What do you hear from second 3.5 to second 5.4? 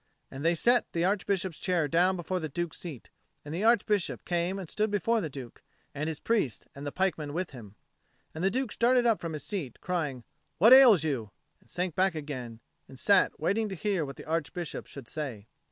the Archbishop came and stood before the